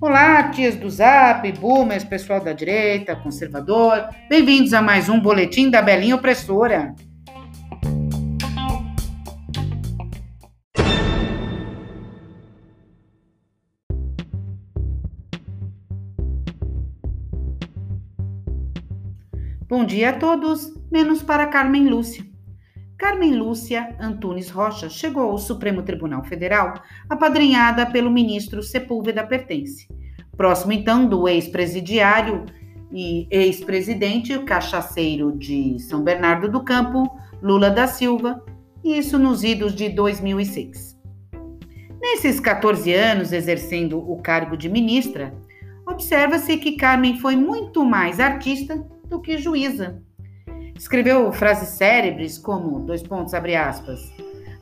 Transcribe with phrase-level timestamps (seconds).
[0.00, 4.08] Olá, tias do Zap, boomers, pessoal da direita, conservador.
[4.28, 6.94] Bem-vindos a mais um boletim da Belinha Opressora.
[19.68, 22.24] Bom dia a todos, menos para Carmen Lúcia.
[22.98, 29.86] Carmen Lúcia Antunes Rocha chegou ao Supremo Tribunal Federal apadrinhada pelo ministro Sepúlveda Pertence,
[30.36, 32.44] próximo então do ex-presidiário
[32.90, 37.08] e ex-presidente cachaceiro de São Bernardo do Campo,
[37.40, 38.44] Lula da Silva,
[38.82, 40.98] isso nos idos de 2006.
[42.00, 45.32] Nesses 14 anos exercendo o cargo de ministra,
[45.86, 50.02] observa-se que Carmen foi muito mais artista do que juíza
[50.78, 54.00] Escreveu frases célebres como, dois pontos, abre aspas,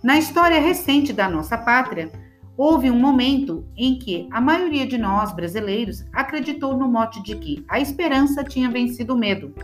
[0.03, 2.11] na história recente da nossa pátria,
[2.57, 7.65] houve um momento em que a maioria de nós, brasileiros, acreditou no mote de que
[7.69, 9.55] a esperança tinha vencido o medo.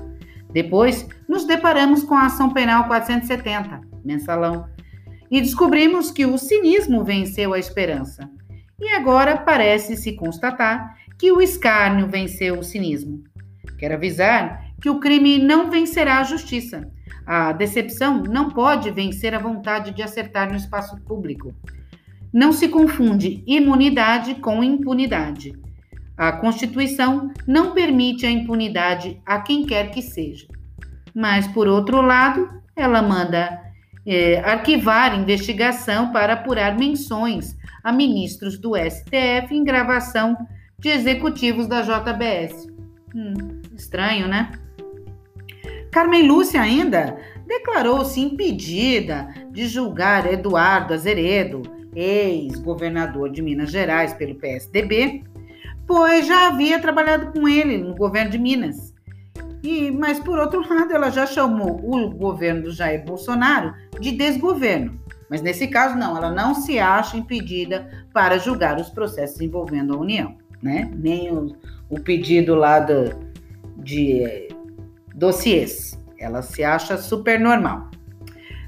[0.53, 4.67] Depois, nos deparamos com a ação penal 470, mensalão,
[5.31, 8.29] e descobrimos que o cinismo venceu a esperança.
[8.79, 13.23] E agora parece se constatar que o escárnio venceu o cinismo.
[13.79, 16.91] Quero avisar que o crime não vencerá a justiça.
[17.25, 21.55] A decepção não pode vencer a vontade de acertar no espaço público.
[22.33, 25.55] Não se confunde imunidade com impunidade.
[26.17, 30.49] A Constituição não permite a impunidade a quem quer que seja.
[31.15, 33.63] Mas, por outro lado, ela manda
[34.05, 40.37] é, arquivar investigação para apurar menções a ministros do STF em gravação
[40.77, 42.67] de executivos da JBS.
[43.15, 44.51] Hum, estranho, né?
[45.93, 51.61] Carmen Lúcia ainda declarou-se impedida de julgar Eduardo Azeredo,
[51.95, 55.23] ex-governador de Minas Gerais pelo PSDB,
[55.87, 58.95] pois já havia trabalhado com ele no governo de Minas.
[59.63, 64.99] E, mas, por outro lado, ela já chamou o governo do Jair Bolsonaro de desgoverno.
[65.29, 69.99] Mas nesse caso, não, ela não se acha impedida para julgar os processos envolvendo a
[69.99, 70.91] União, né?
[70.95, 71.55] Nem o,
[71.89, 73.15] o pedido lá do,
[73.77, 74.49] de
[75.15, 75.99] dossiês.
[76.19, 77.91] Ela se acha super normal.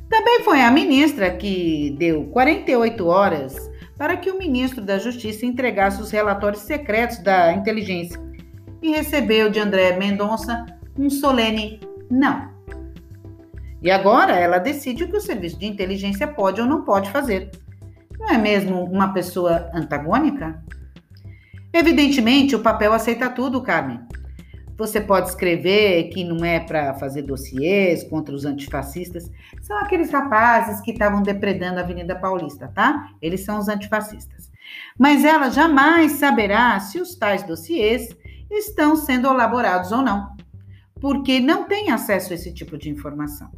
[0.09, 6.00] Também foi a ministra que deu 48 horas para que o ministro da Justiça entregasse
[6.00, 8.21] os relatórios secretos da inteligência
[8.82, 10.66] e recebeu de André Mendonça
[10.99, 12.53] um solene não.
[13.82, 17.50] E agora ela decide o que o serviço de inteligência pode ou não pode fazer.
[18.19, 20.62] Não é mesmo uma pessoa antagônica?
[21.72, 24.00] Evidentemente, o papel aceita tudo, Carmen.
[24.76, 29.30] Você pode escrever que não é para fazer dossiês contra os antifascistas.
[29.62, 33.10] São aqueles rapazes que estavam depredando a Avenida Paulista, tá?
[33.22, 34.50] Eles são os antifascistas.
[34.98, 38.08] Mas ela jamais saberá se os tais dossiês
[38.50, 40.36] estão sendo elaborados ou não,
[41.00, 43.50] porque não tem acesso a esse tipo de informação.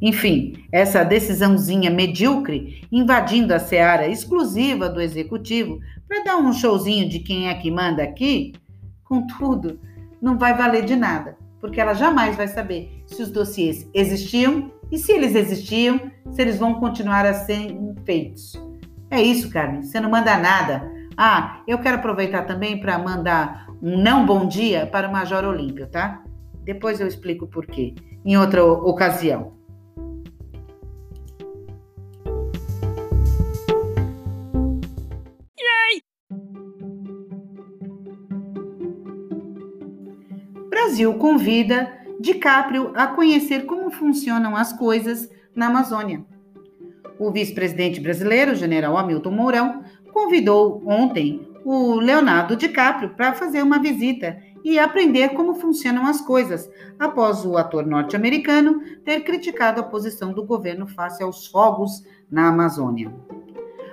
[0.00, 5.78] Enfim, essa decisãozinha medíocre invadindo a seara exclusiva do executivo
[6.08, 8.52] para dar um showzinho de quem é que manda aqui,
[9.04, 9.78] contudo,
[10.22, 14.96] não vai valer de nada, porque ela jamais vai saber se os dossiês existiam e
[14.96, 16.00] se eles existiam,
[16.30, 18.52] se eles vão continuar a ser feitos.
[19.10, 20.90] É isso, Carmen, você não manda nada.
[21.16, 25.86] Ah, eu quero aproveitar também para mandar um não bom dia para o Major Olímpio,
[25.88, 26.22] tá?
[26.64, 27.94] Depois eu explico por quê,
[28.24, 29.54] em outra ocasião.
[40.92, 45.26] Brasil convida DiCaprio a conhecer como funcionam as coisas
[45.56, 46.22] na Amazônia.
[47.18, 54.36] O vice-presidente brasileiro, general Hamilton Mourão, convidou ontem o Leonardo DiCaprio para fazer uma visita
[54.62, 60.44] e aprender como funcionam as coisas, após o ator norte-americano ter criticado a posição do
[60.44, 63.10] governo face aos fogos na Amazônia.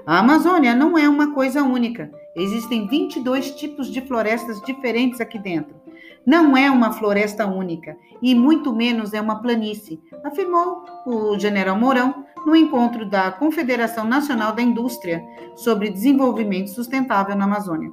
[0.05, 2.11] A Amazônia não é uma coisa única.
[2.35, 5.78] Existem 22 tipos de florestas diferentes aqui dentro.
[6.29, 12.23] Não é uma floresta única e muito menos é uma planície, afirmou o general Mourão
[12.45, 17.89] no encontro da Confederação Nacional da Indústria sobre Desenvolvimento Sustentável na Amazônia.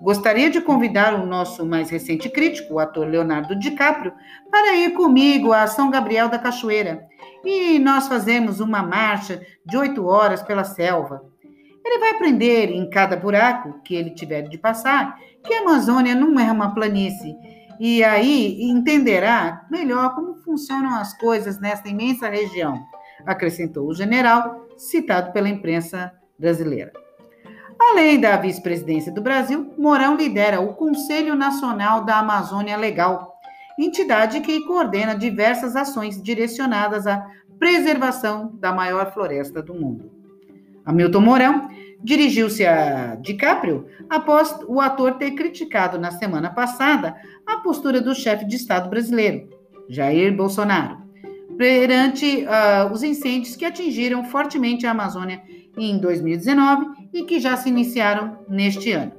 [0.00, 4.14] Gostaria de convidar o nosso mais recente crítico, o ator Leonardo DiCaprio,
[4.50, 7.06] para ir comigo a São Gabriel da Cachoeira
[7.44, 11.22] e nós fazemos uma marcha de oito horas pela selva.
[11.86, 16.38] Ele vai aprender em cada buraco que ele tiver de passar que a Amazônia não
[16.40, 17.36] é uma planície.
[17.78, 22.84] E aí entenderá melhor como funcionam as coisas nessa imensa região.
[23.24, 26.92] acrescentou o general, citado pela imprensa brasileira.
[27.78, 33.32] Além da vice-presidência do Brasil, Mourão lidera o Conselho Nacional da Amazônia Legal,
[33.78, 37.26] entidade que coordena diversas ações direcionadas à
[37.58, 40.16] preservação da maior floresta do mundo.
[40.84, 41.68] Hamilton Mourão
[42.02, 47.16] dirigiu-se a DiCaprio após o ator ter criticado na semana passada
[47.46, 49.48] a postura do chefe de Estado brasileiro,
[49.88, 50.98] Jair Bolsonaro,
[51.56, 55.42] perante uh, os incêndios que atingiram fortemente a Amazônia
[55.76, 59.12] em 2019 e que já se iniciaram neste ano.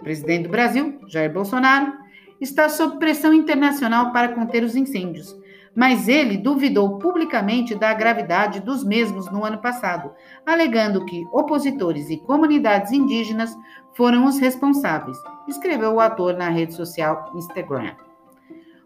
[0.00, 1.92] O presidente do Brasil, Jair Bolsonaro,
[2.40, 5.36] está sob pressão internacional para conter os incêndios,
[5.78, 10.10] mas ele duvidou publicamente da gravidade dos mesmos no ano passado,
[10.44, 13.56] alegando que opositores e comunidades indígenas
[13.94, 15.16] foram os responsáveis,
[15.46, 17.94] escreveu o ator na rede social Instagram.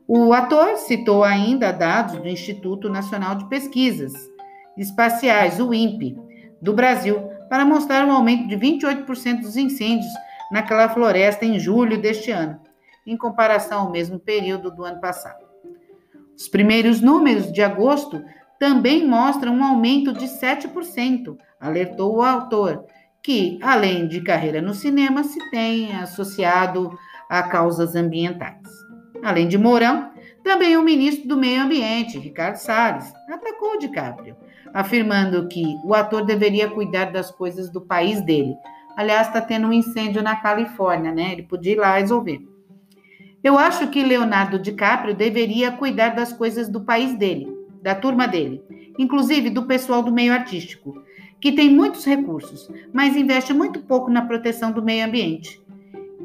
[0.06, 4.12] O ator citou ainda dados do Instituto Nacional de Pesquisas
[4.76, 6.18] Espaciais, o INPE,
[6.60, 10.12] do Brasil, para mostrar um aumento de 28% dos incêndios
[10.50, 12.60] naquela floresta em julho deste ano,
[13.06, 15.41] em comparação ao mesmo período do ano passado.
[16.42, 18.20] Os primeiros números de agosto
[18.58, 22.84] também mostram um aumento de 7%, alertou o autor,
[23.22, 26.98] que, além de carreira no cinema, se tem associado
[27.30, 28.66] a causas ambientais.
[29.22, 30.10] Além de Mourão,
[30.42, 34.34] também o ministro do Meio Ambiente, Ricardo Salles, atacou DiCaprio,
[34.74, 38.56] afirmando que o ator deveria cuidar das coisas do país dele.
[38.96, 41.34] Aliás, está tendo um incêndio na Califórnia, né?
[41.34, 42.40] Ele podia ir lá resolver.
[43.42, 47.48] Eu acho que Leonardo DiCaprio deveria cuidar das coisas do país dele,
[47.82, 48.62] da turma dele,
[48.96, 51.02] inclusive do pessoal do meio artístico,
[51.40, 55.60] que tem muitos recursos, mas investe muito pouco na proteção do meio ambiente.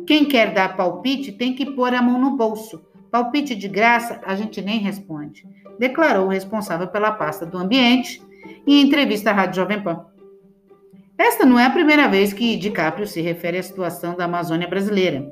[0.05, 2.85] Quem quer dar palpite tem que pôr a mão no bolso.
[3.09, 5.47] Palpite de graça a gente nem responde,
[5.79, 8.21] declarou o responsável pela pasta do ambiente
[8.67, 10.05] em entrevista à Rádio Jovem Pan.
[11.17, 15.27] Esta não é a primeira vez que DiCaprio se refere à situação da Amazônia brasileira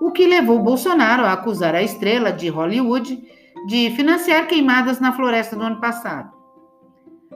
[0.00, 3.22] o que levou Bolsonaro a acusar a estrela de Hollywood
[3.66, 6.32] de financiar queimadas na floresta do ano passado.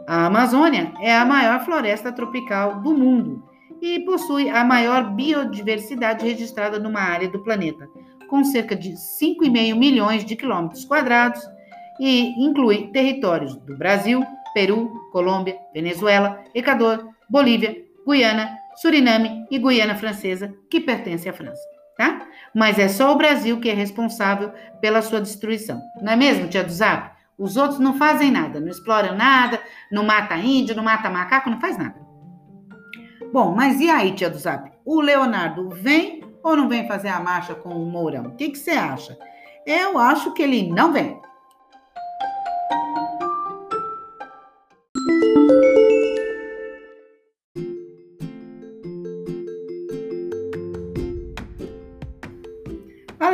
[0.08, 3.42] A Amazônia é a maior floresta tropical do mundo
[3.82, 7.86] e possui a maior biodiversidade registrada numa área do planeta,
[8.28, 11.42] com cerca de 5,5 milhões de quilômetros quadrados
[12.00, 14.24] e inclui territórios do Brasil,
[14.54, 17.76] Peru, Colômbia, Venezuela, Equador, Bolívia,
[18.06, 21.62] Guiana, Suriname e Guiana Francesa, que pertence à França?
[22.54, 25.80] Mas é só o Brasil que é responsável pela sua destruição.
[26.00, 27.14] Não é mesmo, tia do Zap?
[27.38, 29.60] Os outros não fazem nada, não exploram nada,
[29.90, 31.96] não mata índio, não mata macaco, não faz nada.
[33.32, 34.70] Bom, mas e aí, tia do Zap?
[34.84, 38.26] O Leonardo vem ou não vem fazer a marcha com o Mourão?
[38.26, 39.18] O que, que você acha?
[39.66, 41.20] Eu acho que ele não vem.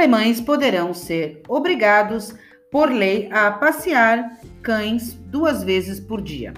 [0.00, 2.34] Alemães poderão ser obrigados,
[2.72, 6.54] por lei, a passear cães duas vezes por dia.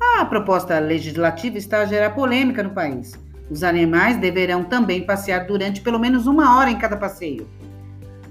[0.00, 3.12] A proposta legislativa está a gerar polêmica no país.
[3.50, 7.46] Os animais deverão também passear durante pelo menos uma hora em cada passeio.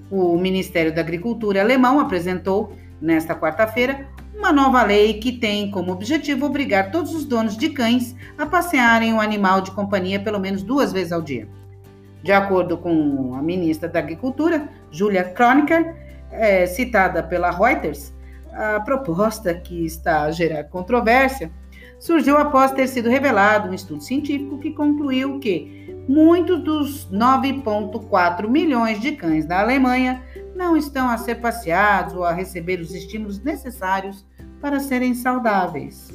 [0.10, 6.48] O Ministério da Agricultura alemão apresentou, nesta quarta-feira, uma nova lei que tem como objetivo
[6.48, 10.92] obrigar todos os donos de cães a passearem o animal de companhia pelo menos duas
[10.92, 11.48] vezes ao dia.
[12.24, 15.96] De acordo com a ministra da Agricultura, Julia Kronecker,
[16.32, 18.14] é, citada pela Reuters,
[18.54, 21.52] a proposta que está a gerar controvérsia
[22.00, 29.00] surgiu após ter sido revelado um estudo científico que concluiu que muitos dos 9,4 milhões
[29.00, 30.22] de cães da Alemanha
[30.56, 34.26] não estão a ser passeados ou a receber os estímulos necessários
[34.60, 36.12] para serem saudáveis.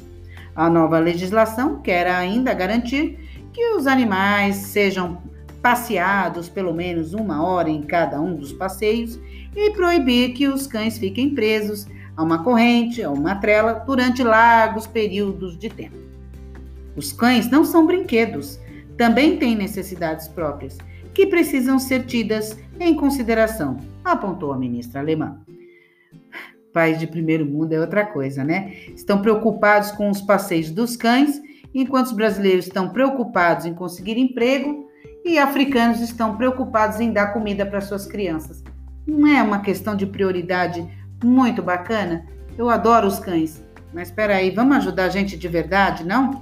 [0.55, 5.21] A nova legislação quer ainda garantir que os animais sejam
[5.67, 9.19] passeados pelo menos uma hora em cada um dos passeios
[9.53, 14.87] e proibir que os cães fiquem presos a uma corrente, a uma trela, durante largos
[14.87, 15.97] períodos de tempo.
[16.95, 18.57] Os cães não são brinquedos,
[18.97, 20.77] também têm necessidades próprias,
[21.13, 25.37] que precisam ser tidas em consideração, apontou a ministra alemã.
[26.71, 28.73] País de primeiro mundo é outra coisa, né?
[28.95, 31.41] Estão preocupados com os passeios dos cães,
[31.73, 34.86] enquanto os brasileiros estão preocupados em conseguir emprego
[35.27, 38.63] e africanos estão preocupados em dar comida para suas crianças.
[39.05, 40.87] Não é uma questão de prioridade
[41.21, 42.25] muito bacana?
[42.57, 43.61] Eu adoro os cães,
[43.93, 46.41] mas espera aí, vamos ajudar a gente de verdade, não?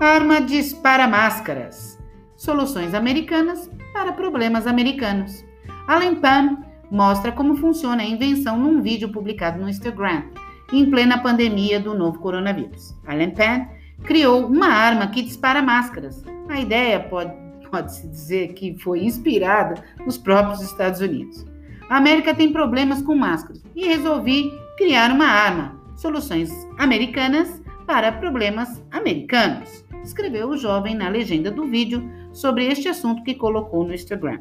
[0.00, 1.98] Arma dispara máscaras.
[2.36, 5.44] Soluções americanas para problemas americanos.
[5.86, 6.58] Alan Pan
[6.90, 10.24] mostra como funciona a invenção num vídeo publicado no Instagram,
[10.72, 12.94] em plena pandemia do novo coronavírus.
[13.06, 13.66] Alan Pan
[14.04, 16.24] criou uma arma que dispara máscaras.
[16.48, 17.32] A ideia pode,
[17.70, 21.44] pode-se dizer que foi inspirada nos próprios Estados Unidos.
[21.88, 25.80] A América tem problemas com máscaras e resolvi criar uma arma.
[25.96, 33.22] Soluções americanas para problemas americanos, escreveu o jovem na legenda do vídeo sobre este assunto
[33.22, 34.40] que colocou no Instagram.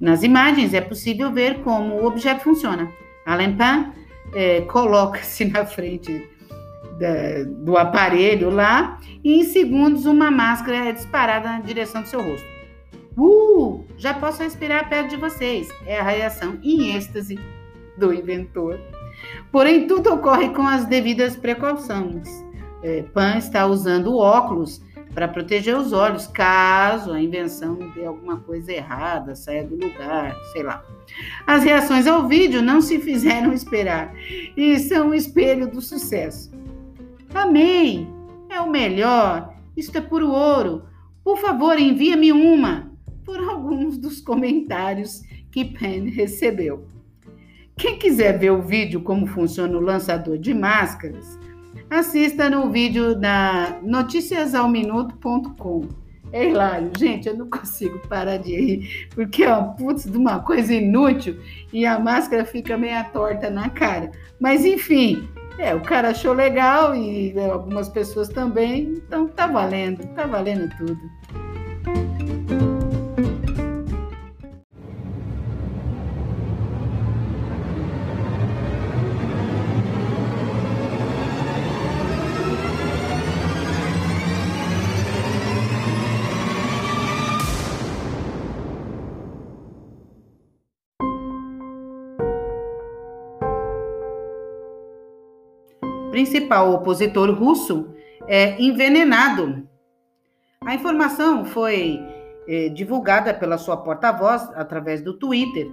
[0.00, 2.90] Nas imagens é possível ver como o objeto funciona.
[3.24, 3.92] Alan Pan
[4.34, 6.28] é, coloca-se na frente
[6.98, 12.22] da, do aparelho lá e em segundos uma máscara é disparada na direção do seu
[12.22, 12.52] rosto.
[13.16, 13.84] Uh!
[13.96, 15.68] Já posso respirar perto de vocês.
[15.86, 17.38] É a reação em êxtase
[17.96, 18.80] do inventor.
[19.50, 22.28] Porém, tudo ocorre com as devidas precauções.
[22.82, 24.82] É, Pan está usando óculos
[25.14, 30.62] para proteger os olhos, caso a invenção dê alguma coisa errada, saia do lugar, sei
[30.62, 30.84] lá.
[31.46, 34.14] As reações ao vídeo não se fizeram esperar
[34.56, 36.50] e são um espelho do sucesso.
[37.34, 38.08] Amei!
[38.48, 39.54] É o melhor!
[39.76, 40.84] Isto é puro ouro!
[41.22, 42.90] Por favor, envia-me uma!
[43.24, 46.86] Por alguns dos comentários que Pen recebeu.
[47.76, 51.38] Quem quiser ver o vídeo como funciona o lançador de máscaras,
[51.92, 55.88] assista no vídeo da noticiasalminuto.com.
[56.32, 60.40] É hilário, gente, eu não consigo parar de rir, porque é um putz de uma
[60.40, 61.38] coisa inútil
[61.70, 64.10] e a máscara fica meia torta na cara.
[64.40, 70.26] Mas enfim, é, o cara achou legal e algumas pessoas também, então tá valendo, tá
[70.26, 70.98] valendo tudo.
[96.52, 97.88] Principal opositor russo
[98.28, 99.66] é envenenado.
[100.64, 101.98] A informação foi
[102.46, 105.70] é, divulgada pela sua porta-voz através do Twitter.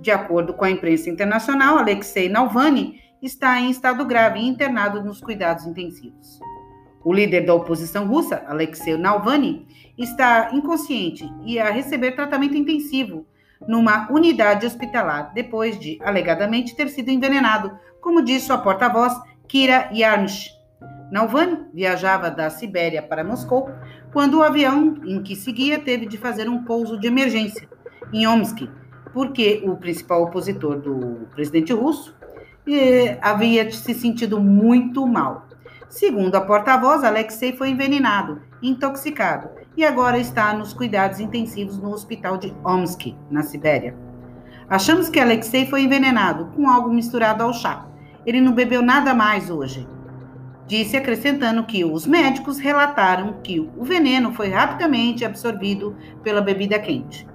[0.00, 5.20] De acordo com a imprensa internacional, Alexei Navalny está em estado grave e internado nos
[5.20, 6.40] cuidados intensivos.
[7.04, 9.66] O líder da oposição russa, Alexei Navalny,
[9.98, 13.26] está inconsciente e a receber tratamento intensivo
[13.68, 17.70] numa unidade hospitalar depois de alegadamente ter sido envenenado,
[18.00, 19.12] como disse sua porta-voz
[19.48, 20.50] Kira Yarmsh.
[21.10, 23.70] Navalny viajava da Sibéria para Moscou
[24.12, 27.68] quando o avião em que seguia teve de fazer um pouso de emergência
[28.12, 28.68] em Omsk,
[29.12, 32.14] porque o principal opositor do presidente russo
[32.66, 35.46] eh, havia se sentido muito mal.
[35.88, 42.38] Segundo a porta-voz, Alexei foi envenenado, intoxicado e agora está nos cuidados intensivos no hospital
[42.38, 43.94] de Omsk, na Sibéria.
[44.68, 47.86] Achamos que Alexei foi envenenado com algo misturado ao chá.
[48.24, 49.86] Ele não bebeu nada mais hoje.
[50.66, 57.26] Disse acrescentando que os médicos relataram que o veneno foi rapidamente absorvido pela bebida quente.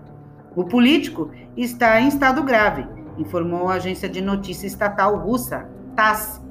[0.56, 6.41] O político está em estado grave, informou a agência de notícia estatal russa, TASS,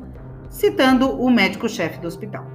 [0.48, 2.46] citando o médico-chefe do hospital.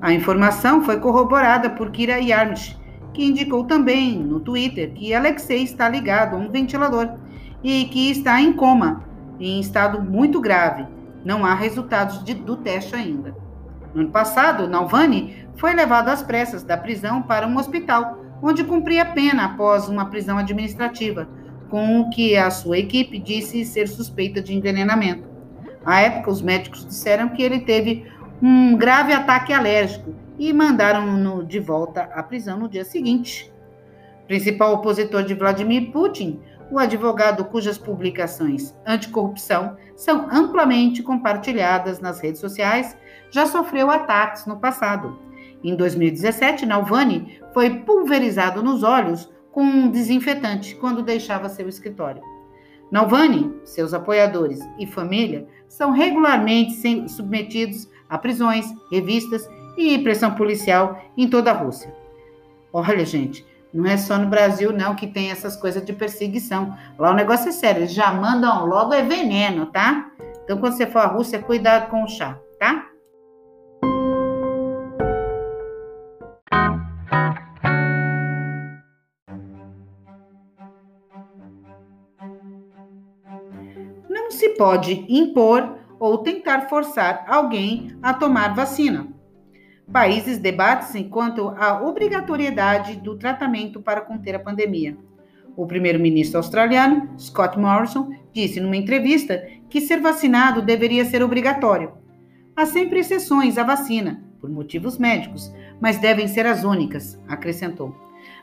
[0.00, 2.76] A informação foi corroborada por Kira Yarmish,
[3.14, 7.08] que indicou também no Twitter que Alexei está ligado a um ventilador
[7.62, 9.04] e que está em coma,
[9.38, 10.86] em estado muito grave,
[11.24, 13.34] não há resultados de, do teste ainda.
[13.94, 19.04] No ano passado, Nalvani foi levado às pressas da prisão para um hospital, onde cumpria
[19.04, 21.28] pena após uma prisão administrativa,
[21.68, 25.28] com o que a sua equipe disse ser suspeita de envenenamento.
[25.84, 28.06] À época, os médicos disseram que ele teve
[28.40, 33.52] um grave ataque alérgico e mandaram-no de volta à prisão no dia seguinte.
[34.26, 36.40] Principal opositor de Vladimir Putin,
[36.72, 42.96] o advogado cujas publicações anticorrupção são amplamente compartilhadas nas redes sociais,
[43.30, 45.18] já sofreu ataques no passado.
[45.62, 52.22] Em 2017, Nalvani foi pulverizado nos olhos com um desinfetante quando deixava seu escritório.
[52.90, 56.72] Nalvani, seus apoiadores e família são regularmente
[57.06, 61.94] submetidos a prisões, revistas e pressão policial em toda a Rússia.
[62.72, 66.76] Olha, gente, não é só no Brasil, não, que tem essas coisas de perseguição.
[66.98, 70.10] Lá o negócio é sério, já mandam logo é veneno, tá?
[70.44, 72.86] Então, quando você for à Rússia, cuidado com o chá, tá?
[84.10, 89.11] Não se pode impor ou tentar forçar alguém a tomar vacina.
[89.90, 94.96] Países debatem-se quanto à obrigatoriedade do tratamento para conter a pandemia.
[95.56, 101.92] O primeiro-ministro australiano, Scott Morrison, disse numa entrevista que ser vacinado deveria ser obrigatório.
[102.56, 107.94] Há sempre exceções à vacina, por motivos médicos, mas devem ser as únicas, acrescentou.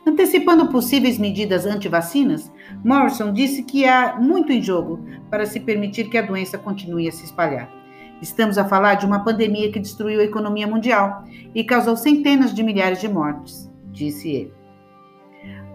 [0.06, 2.52] Antecipando possíveis medidas anti-vacinas,
[2.84, 7.12] Morrison disse que há muito em jogo para se permitir que a doença continue a
[7.12, 7.79] se espalhar.
[8.22, 11.24] Estamos a falar de uma pandemia que destruiu a economia mundial
[11.56, 14.54] e causou centenas de milhares de mortes, disse ele.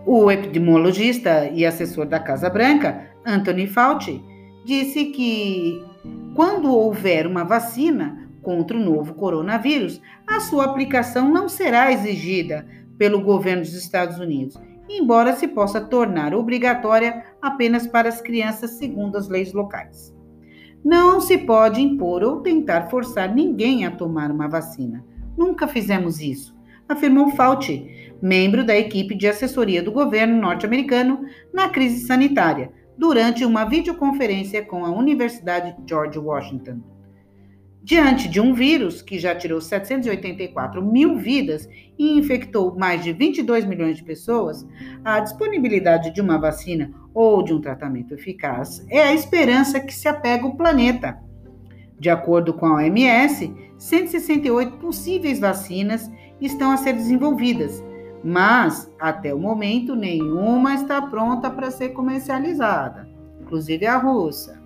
[0.07, 4.23] O epidemiologista e assessor da Casa Branca, Anthony Fauci,
[4.65, 5.83] disse que
[6.35, 12.67] quando houver uma vacina contra o novo coronavírus, a sua aplicação não será exigida
[12.99, 14.59] pelo governo dos Estados Unidos,
[14.89, 20.14] embora se possa tornar obrigatória apenas para as crianças segundo as leis locais.
[20.85, 25.03] Não se pode impor ou tentar forçar ninguém a tomar uma vacina.
[25.35, 26.55] Nunca fizemos isso,
[26.87, 33.65] afirmou Fauci, membro da equipe de assessoria do governo norte-americano na crise sanitária, durante uma
[33.65, 36.81] videoconferência com a Universidade George Washington.
[37.83, 43.65] Diante de um vírus que já tirou 784 mil vidas e infectou mais de 22
[43.65, 44.67] milhões de pessoas,
[45.05, 50.09] a disponibilidade de uma vacina ou de um tratamento eficaz é a esperança que se
[50.09, 51.19] apega o planeta.
[51.99, 57.83] De acordo com a OMS, 168 possíveis vacinas estão a ser desenvolvidas,
[58.23, 63.09] mas até o momento nenhuma está pronta para ser comercializada,
[63.41, 64.61] inclusive a russa.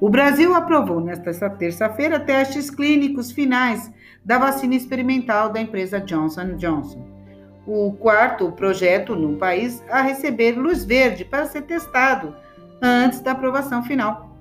[0.00, 3.90] O Brasil aprovou nesta terça-feira testes clínicos finais
[4.24, 7.21] da vacina experimental da empresa Johnson Johnson.
[7.66, 12.34] O quarto projeto no país a receber luz verde para ser testado
[12.80, 14.36] antes da aprovação final.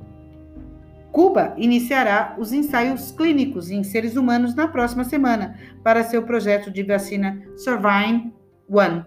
[1.11, 6.83] Cuba iniciará os ensaios clínicos em seres humanos na próxima semana para seu projeto de
[6.83, 8.33] vacina Survivin
[8.67, 9.05] One,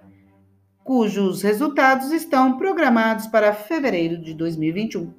[0.85, 5.13] cujos resultados estão programados para fevereiro de 2021.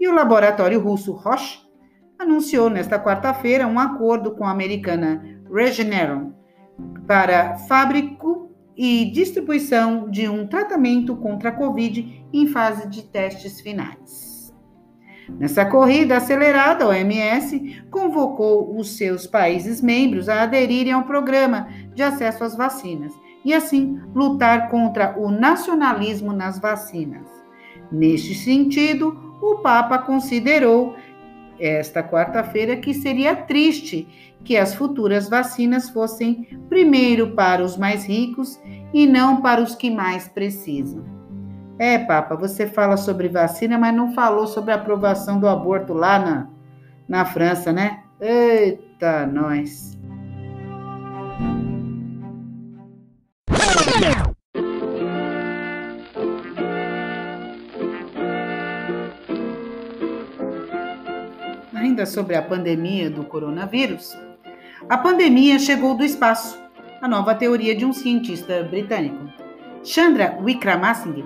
[0.00, 1.60] E o laboratório russo Roche
[2.18, 6.32] anunciou nesta quarta-feira um acordo com a americana Regeneron
[7.06, 14.30] para fábrico e distribuição de um tratamento contra a Covid em fase de testes finais.
[15.38, 22.02] Nessa corrida acelerada, a OMS convocou os seus países membros a aderirem ao programa de
[22.02, 23.12] acesso às vacinas
[23.44, 27.26] e, assim, lutar contra o nacionalismo nas vacinas.
[27.90, 30.94] Neste sentido, o Papa considerou
[31.60, 34.08] esta quarta-feira que seria triste
[34.42, 38.58] que as futuras vacinas fossem primeiro para os mais ricos
[38.92, 41.04] e não para os que mais precisam.
[41.78, 46.18] É, Papa, você fala sobre vacina, mas não falou sobre a aprovação do aborto lá
[46.18, 46.48] na,
[47.08, 48.02] na França, né?
[48.20, 49.98] Eita, nós.
[62.00, 64.16] Ainda sobre a pandemia do coronavírus,
[64.88, 66.58] a pandemia chegou do espaço,
[67.02, 69.28] a nova teoria de um cientista britânico.
[69.84, 71.24] Chandra Wickramasinghe,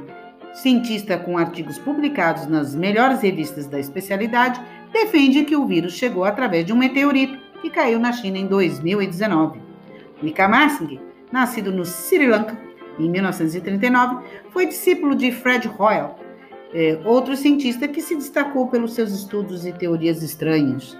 [0.52, 4.60] cientista com artigos publicados nas melhores revistas da especialidade,
[4.92, 9.60] defende que o vírus chegou através de um meteorito que caiu na China em 2019.
[10.22, 12.58] Wickramasinghe, nascido no Sri Lanka
[12.98, 16.14] em 1939, foi discípulo de Fred Hoyle,
[16.74, 20.98] é, outro cientista que se destacou pelos seus estudos e teorias estranhas.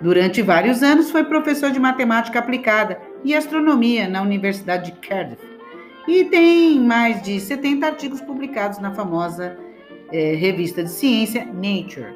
[0.00, 5.42] Durante vários anos foi professor de matemática aplicada e astronomia na Universidade de Cardiff
[6.06, 9.58] e tem mais de 70 artigos publicados na famosa
[10.12, 12.14] é, revista de ciência Nature.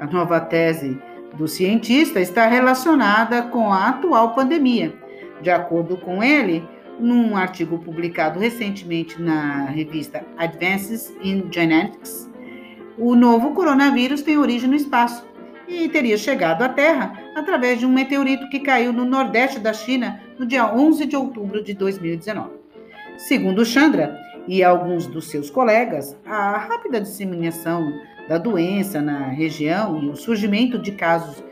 [0.00, 0.98] A nova tese
[1.34, 4.94] do cientista está relacionada com a atual pandemia.
[5.42, 6.66] De acordo com ele,
[6.98, 12.30] num artigo publicado recentemente na revista Advances in Genetics,
[12.98, 15.26] o novo coronavírus tem origem no espaço
[15.66, 20.20] e teria chegado à Terra através de um meteorito que caiu no nordeste da China
[20.38, 22.50] no dia 11 de outubro de 2019.
[23.16, 27.92] Segundo Chandra e alguns dos seus colegas, a rápida disseminação
[28.28, 31.42] da doença na região e o surgimento de casos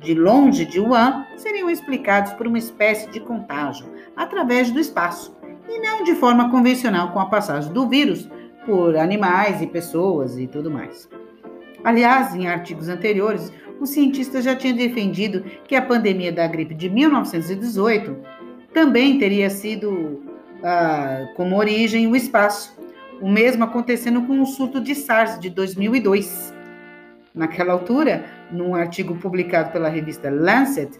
[0.00, 5.36] de longe de Wuhan seriam explicados por uma espécie de contágio através do espaço,
[5.68, 8.28] e não de forma convencional com a passagem do vírus
[8.64, 11.08] por animais e pessoas e tudo mais.
[11.84, 16.88] Aliás, em artigos anteriores, o cientista já tinha defendido que a pandemia da gripe de
[16.88, 18.16] 1918
[18.72, 20.22] também teria sido
[20.62, 22.76] ah, como origem o espaço,
[23.20, 26.52] o mesmo acontecendo com o surto de SARS de 2002.
[27.34, 30.98] Naquela altura, num artigo publicado pela revista Lancet,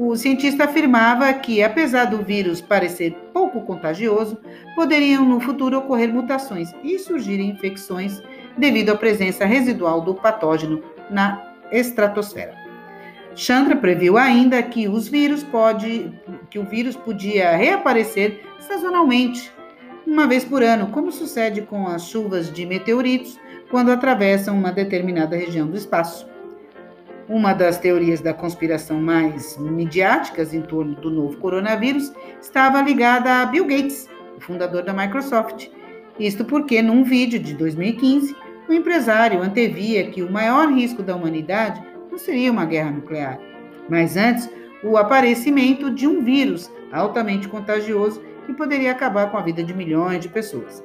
[0.00, 4.38] O cientista afirmava que, apesar do vírus parecer pouco contagioso,
[4.76, 8.22] poderiam no futuro ocorrer mutações e surgirem infecções
[8.56, 12.54] devido à presença residual do patógeno na estratosfera.
[13.34, 16.12] Chandra previu ainda que, os vírus pode,
[16.48, 19.52] que o vírus podia reaparecer sazonalmente,
[20.06, 23.36] uma vez por ano, como sucede com as chuvas de meteoritos
[23.68, 26.24] quando atravessam uma determinada região do espaço.
[27.28, 32.10] Uma das teorias da conspiração mais midiáticas em torno do novo coronavírus
[32.40, 35.68] estava ligada a Bill Gates, o fundador da Microsoft.
[36.18, 38.34] Isto porque, num vídeo de 2015,
[38.66, 43.38] o empresário antevia que o maior risco da humanidade não seria uma guerra nuclear,
[43.90, 44.48] mas antes
[44.82, 50.20] o aparecimento de um vírus altamente contagioso que poderia acabar com a vida de milhões
[50.20, 50.82] de pessoas.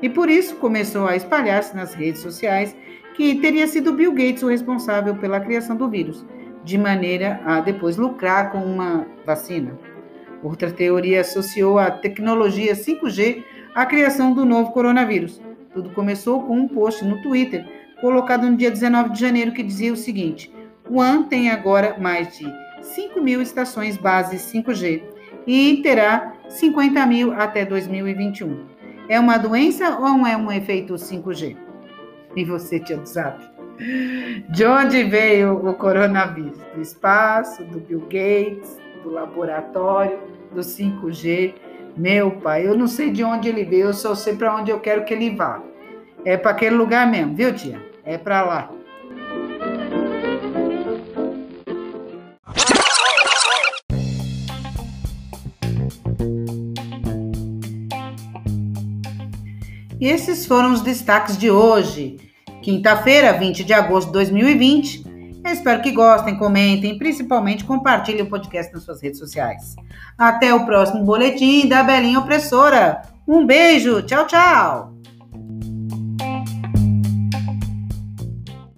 [0.00, 2.74] E por isso começou a espalhar-se nas redes sociais
[3.14, 6.24] que teria sido Bill Gates o responsável pela criação do vírus,
[6.64, 9.78] de maneira a depois lucrar com uma vacina.
[10.42, 13.44] Outra teoria associou a tecnologia 5G
[13.74, 15.40] à criação do novo coronavírus.
[15.72, 17.64] Tudo começou com um post no Twitter,
[18.00, 20.52] colocado no dia 19 de janeiro, que dizia o seguinte:
[20.90, 25.02] Wuhan tem agora mais de 5 mil estações base 5G
[25.46, 28.66] e terá 50 mil até 2021.
[29.08, 31.71] É uma doença ou é um efeito 5G?
[32.34, 33.38] E você, tia do Zap?
[34.48, 36.58] De onde veio o coronavírus?
[36.74, 40.18] Do espaço, do Bill Gates, do laboratório,
[40.52, 41.54] do 5G?
[41.96, 44.80] Meu pai, eu não sei de onde ele veio, eu só sei para onde eu
[44.80, 45.60] quero que ele vá.
[46.24, 47.80] É para aquele lugar mesmo, viu, tia?
[48.04, 48.70] É para lá.
[60.02, 62.16] E esses foram os destaques de hoje,
[62.60, 65.04] quinta-feira, 20 de agosto de 2020.
[65.44, 69.76] Eu espero que gostem, comentem, principalmente compartilhem o podcast nas suas redes sociais.
[70.18, 73.02] Até o próximo boletim da Belinha Opressora.
[73.28, 74.92] Um beijo, tchau, tchau!